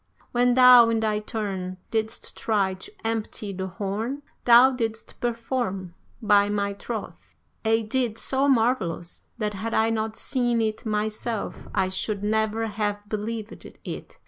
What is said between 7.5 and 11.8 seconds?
a deed so marvellous, that had I not seen it myself